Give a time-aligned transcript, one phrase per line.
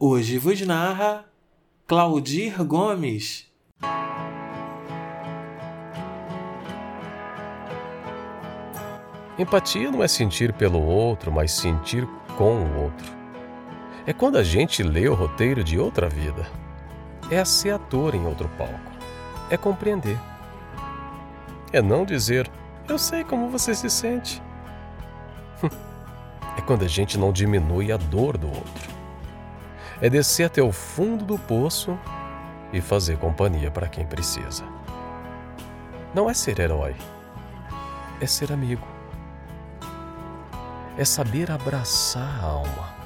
[0.00, 1.24] Hoje vos narra
[1.84, 3.48] Claudir Gomes.
[9.36, 12.06] Empatia não é sentir pelo outro, mas sentir
[12.36, 13.12] com o outro.
[14.06, 16.46] É quando a gente lê o roteiro de outra vida.
[17.28, 18.92] É ser ator em outro palco.
[19.50, 20.16] É compreender.
[21.72, 22.48] É não dizer,
[22.88, 24.40] eu sei como você se sente.
[26.56, 28.97] É quando a gente não diminui a dor do outro.
[30.00, 31.98] É descer até o fundo do poço
[32.72, 34.64] e fazer companhia para quem precisa.
[36.14, 36.94] Não é ser herói,
[38.20, 38.86] é ser amigo.
[40.96, 42.98] É saber abraçar a alma